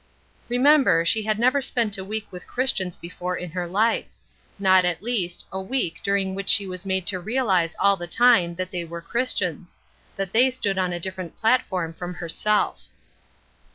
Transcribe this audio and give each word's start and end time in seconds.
Remember, 0.49 1.05
she 1.05 1.21
had 1.21 1.37
never 1.37 1.61
spent 1.61 1.95
a 1.95 2.03
week 2.03 2.31
with 2.31 2.47
Christians 2.47 2.95
before 2.95 3.37
in 3.37 3.51
her 3.51 3.67
life; 3.67 4.07
not, 4.57 4.83
at 4.83 5.03
least, 5.03 5.45
a 5.51 5.61
week 5.61 5.99
during 6.01 6.33
which 6.33 6.49
she 6.49 6.65
was 6.65 6.87
made 6.87 7.05
to 7.05 7.19
realize 7.19 7.75
all 7.77 7.95
the 7.95 8.07
time 8.07 8.55
that 8.55 8.71
they 8.71 8.83
were 8.83 9.01
Christians; 9.03 9.77
that 10.15 10.33
they 10.33 10.49
stood 10.49 10.79
on 10.79 10.91
a 10.91 10.99
different 10.99 11.37
platform 11.37 11.93
from 11.93 12.15
herself. 12.15 12.85